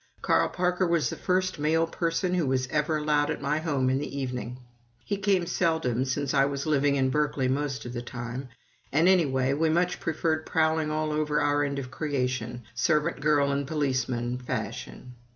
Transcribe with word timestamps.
Carl 0.23 0.49
Parker 0.49 0.87
was 0.87 1.11
the 1.11 1.15
first 1.15 1.59
male 1.59 1.85
person 1.85 2.33
who 2.33 2.47
was 2.47 2.65
ever 2.69 2.97
allowed 2.97 3.29
at 3.29 3.39
my 3.39 3.59
home 3.59 3.87
in 3.87 3.99
the 3.99 4.17
evening. 4.19 4.57
He 5.05 5.15
came 5.17 5.45
seldom, 5.45 6.05
since 6.05 6.33
I 6.33 6.43
was 6.45 6.65
living 6.65 6.95
in 6.95 7.11
Berkeley 7.11 7.47
most 7.47 7.85
of 7.85 7.93
the 7.93 8.01
time, 8.01 8.49
and 8.91 9.07
anyway, 9.07 9.53
we 9.53 9.69
much 9.69 9.99
preferred 9.99 10.47
prowling 10.47 10.89
all 10.89 11.11
over 11.11 11.39
our 11.39 11.63
end 11.63 11.77
of 11.77 11.91
creation, 11.91 12.63
servant 12.73 13.19
girl 13.19 13.51
and 13.51 13.67
policeman 13.67 14.39
fashion. 14.39 15.13